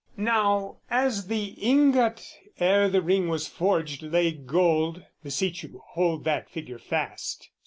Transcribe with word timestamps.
Now, 0.17 0.77
as 0.89 1.27
the 1.27 1.49
ingot, 1.63 2.27
ere 2.59 2.89
the 2.89 3.03
ring 3.03 3.27
was 3.29 3.45
forged, 3.47 4.01
Lay 4.01 4.31
gold 4.31 5.05
(beseech 5.21 5.61
you, 5.61 5.83
hold 5.89 6.23
that 6.23 6.49
figure 6.49 6.79
fast!) 6.79 7.51